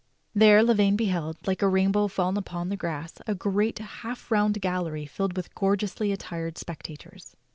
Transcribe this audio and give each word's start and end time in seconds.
There 0.33 0.63
Lavaine 0.63 0.95
beheld, 0.97 1.37
like 1.45 1.61
a 1.61 1.67
rainbow 1.67 2.07
fallen 2.07 2.35
upon 2.35 2.69
the 2.69 2.75
grass, 2.75 3.19
a 3.27 3.35
great 3.35 3.77
half 3.77 4.31
round 4.31 4.59
gallery 4.59 5.05
filled 5.05 5.37
with 5.37 5.53
gorgeously 5.53 6.11
attired 6.11 6.57
spectators. 6.57 7.35